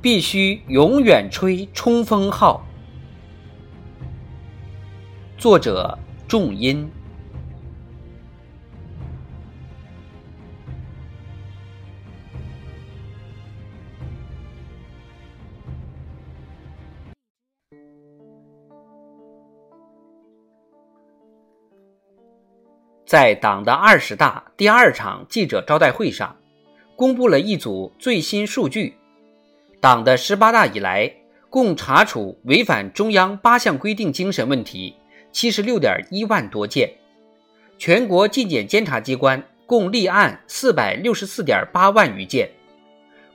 [0.00, 2.64] 必须永远吹冲锋号。
[5.36, 5.98] 作者：
[6.28, 6.90] 重音。
[23.06, 26.36] 在党的二十大第二场记者招待会上，
[26.94, 28.97] 公布了一组最新数据。
[29.80, 31.12] 党的十八大以来，
[31.48, 34.94] 共查处违反中央八项规定精神问题
[35.30, 36.92] 七十六点一万多件，
[37.78, 42.50] 全国纪检监察机关共立案四百六十四点八万余件，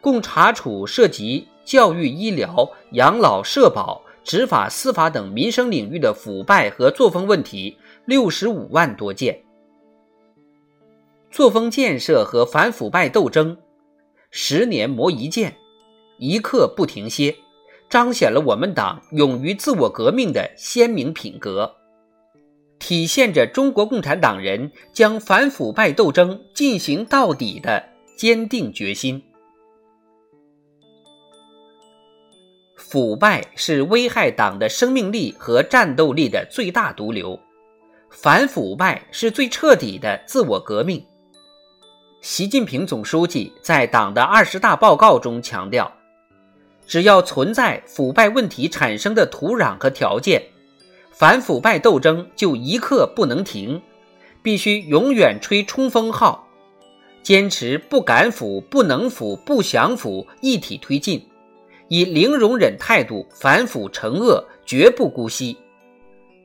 [0.00, 9.42] 共查处涉及教育、医疗、养老、社保、执法、司法等民生领域的腐败和作风问题六十五万多件。
[11.30, 13.56] 作风建设和反腐败斗争，
[14.32, 15.54] 十年磨一剑。
[16.18, 17.34] 一刻不停歇，
[17.88, 21.74] 彰显了我们党勇于自我革命的鲜明品格，
[22.78, 27.82] 体现着中国共产党人将反腐败斗争进行到底的
[28.16, 29.22] 坚定决心。
[32.76, 37.38] 腐败是危害党的生命力和战斗力的最大毒瘤，
[38.10, 41.02] 反腐败是最彻底的自我革命。
[42.20, 45.90] 习近平总书记在党的二十大报告中强调。
[46.86, 50.42] 只要存在腐败问题产生的土壤和条件，
[51.10, 53.80] 反腐败斗争就一刻不能停，
[54.42, 56.46] 必须永远吹冲锋号，
[57.22, 61.24] 坚持不敢腐、不能腐、不想腐一体推进，
[61.88, 65.56] 以零容忍态度反腐惩恶，绝不姑息。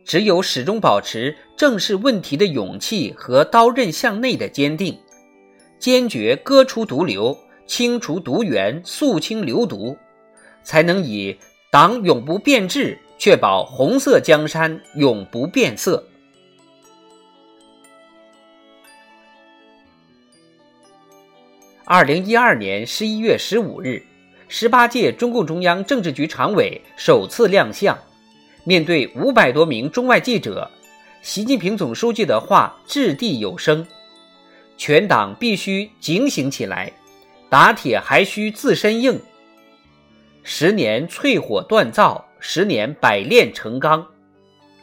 [0.05, 4.97] 只有始终保持正视问题的勇气和刀刃向内的坚定，
[5.79, 9.97] 坚决割除毒瘤，清除毒源，肃清流毒。
[10.67, 11.33] 才能以
[11.71, 16.05] 党永不变质，确保红色江山永不变色。
[21.85, 24.05] 二零一二年十一月十五日，
[24.49, 27.97] 十八届中共中央政治局常委首次亮相，
[28.65, 30.69] 面对五百多名中外记者，
[31.21, 33.87] 习近平总书记的话掷地有声：
[34.75, 36.91] 全党必须警醒起来，
[37.49, 39.17] 打铁还需自身硬。
[40.49, 44.07] 十年淬火锻造，十年百炼成钢。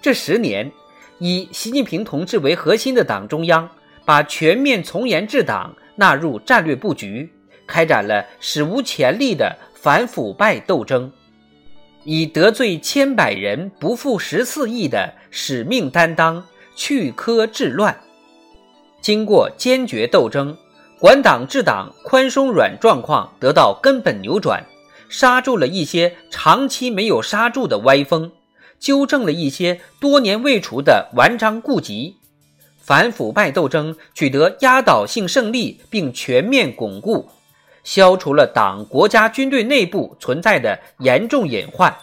[0.03, 0.71] 这十年，
[1.19, 3.67] 以习近平同志为核心的党中央，
[4.05, 7.33] 把全面从严治党纳入战略布局，
[7.67, 11.11] 开展了史无前例的反腐败斗争，
[12.05, 16.45] 以得罪千百人不负十四亿的使命担当，
[16.77, 17.99] 去苛治乱。
[19.01, 20.55] 经过坚决斗争，
[21.01, 24.63] 管党治党宽松软状况得到根本扭转。
[25.09, 28.33] 刹住了一些长期没有刹住的歪风，
[28.79, 32.17] 纠正了一些多年未除的顽瘴痼疾，
[32.81, 37.29] 反腐败斗争取得压倒性胜利，并全面巩固，
[37.83, 41.97] 消除了党、国家、军队内部存在的严重隐患。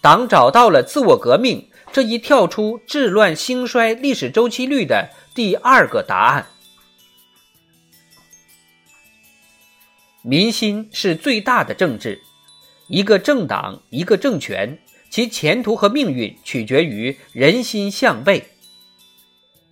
[0.00, 6.46] 党找到了自我革命这一跳出治乱兴衰历史周期率的第二个答案。
[10.28, 12.20] 民心是最大的政治。
[12.88, 14.76] 一个政党，一个政权，
[15.08, 18.44] 其前途和命运取决于人心向背。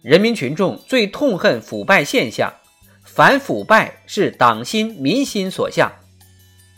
[0.01, 2.55] 人民群众最痛恨腐败现象，
[3.03, 5.91] 反腐败是党心民心所向。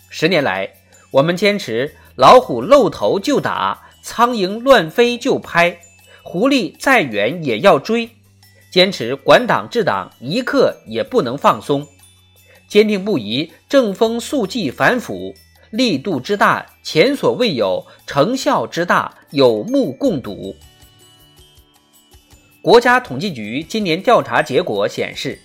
[0.08, 0.72] 十年来，
[1.10, 5.78] 我们坚持老虎露头就打，苍蝇乱飞就拍，
[6.22, 8.08] 狐狸再远也要追，
[8.72, 11.86] 坚持管党治党，一刻也不能放松，
[12.68, 15.34] 坚定不移正风肃纪反腐。
[15.70, 20.54] 力度之大，前所未有；成效之大，有目共睹。
[22.62, 25.38] 国家统计局今年调查结果显示，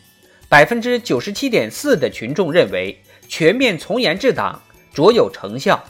[0.48, 4.62] 百分之九十七点四的群众认为全面从严治党
[4.94, 5.84] 卓有成效，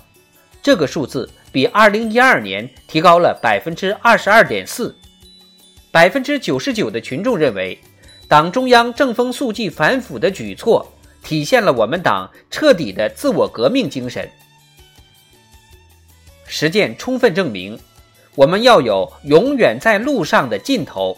[0.64, 4.96] 这个数字比二零一二年提高了百分之二十二点四。
[5.92, 7.78] 百分之九十九的群众认为，
[8.30, 10.90] 党中央正风肃纪反腐的举措。
[11.24, 14.30] 体现了我们党彻底的自我革命精神。
[16.46, 17.80] 实践充分证明，
[18.36, 21.18] 我们要有永远在路上的劲头。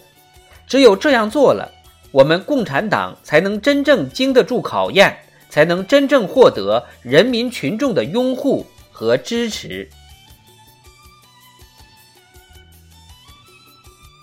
[0.68, 1.72] 只有这样做了，
[2.12, 5.18] 我们共产党才能真正经得住考验，
[5.50, 9.90] 才能真正获得人民群众的拥护和支持。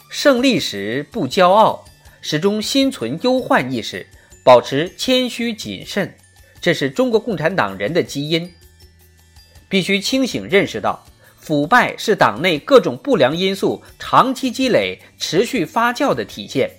[0.09, 1.85] 胜利时不骄傲，
[2.21, 4.07] 始终心存忧患意识，
[4.43, 6.15] 保持谦虚谨慎，
[6.61, 8.53] 这是中国共产党人的基因。
[9.69, 11.05] 必须清醒认识到，
[11.39, 16.71] 腐败是党内各种不良因素长期积累、持续发酵的体现。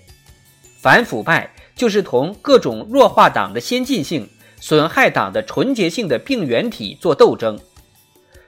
[0.79, 4.29] 反腐败就是同各种弱化党的先进性、
[4.59, 7.59] 损害党的纯洁性的病原体做斗争。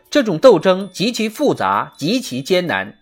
[0.09, 2.99] 这种斗争极其复杂、极其艰难。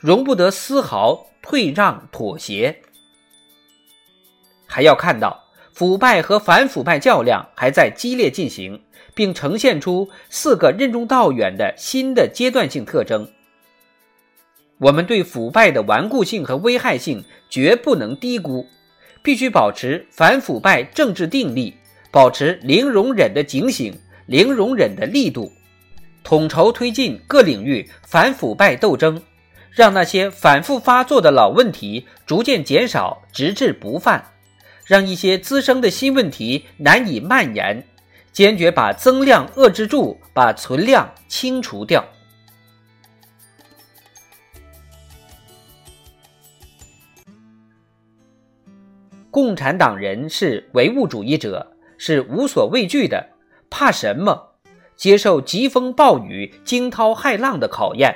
[0.00, 2.82] 容不得丝毫退让妥协，
[4.66, 5.43] 还要看到
[5.74, 8.80] 腐败和反腐败较量还在激烈进行，
[9.12, 13.28] 并呈现出四个任重道远的新的阶段性特征。
[14.78, 18.66] 我们对腐败的顽固性和危害性绝不能低估，
[19.20, 21.74] 必须保持反腐败政治定力，
[22.12, 25.50] 保持零容忍的警醒、零容忍的力度，
[26.22, 29.20] 统筹推进各领域反腐败斗争。
[29.72, 34.20] 让那些反复发作的老问题逐渐减少，直至不犯；
[34.84, 37.84] 让一些滋生的新问题难以蔓延，
[38.32, 42.04] 坚决把增量遏制住，把存量清除掉。
[49.30, 53.30] 共产党人是唯物主义者，是无所畏惧的，
[53.70, 54.54] 怕什么？
[54.96, 58.14] 接受疾风暴雨、惊涛骇浪的考验。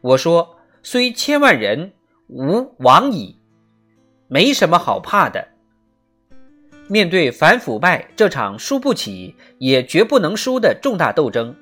[0.00, 0.56] 我说。
[0.88, 1.94] 虽千万人，
[2.28, 3.40] 吾往矣。
[4.28, 5.48] 没什么好怕的。
[6.88, 11.54] 面对反腐败这场输不起也绝不能输的重大斗争，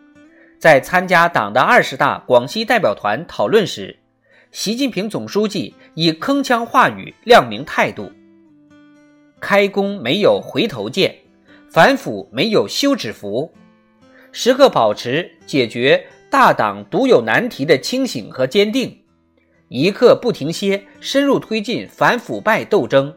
[0.59, 3.99] 在参加党的二十大广西代表团讨论时，
[4.53, 8.13] 习近平总书记以铿锵话语亮明态度：
[9.41, 11.15] 开弓没有回头箭，
[11.71, 13.51] 反腐没有休止符，
[14.31, 19.01] 时刻保持解决大党独有难题的清醒和坚定。
[19.69, 23.15] 一刻不停歇，深入推进反腐败斗争，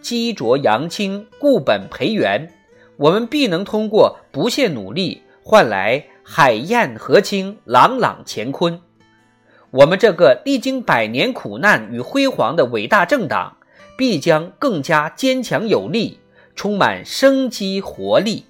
[0.00, 2.52] 积浊扬清，固本培元，
[2.96, 8.80] 我们必能通过不懈努力，换来海晏河清，朗朗乾坤。
[9.70, 13.56] 我们这个历经百年苦难与辉煌的伟大政党，
[13.96, 16.18] 必将更加坚强有力，
[16.56, 18.44] 充满生机活力。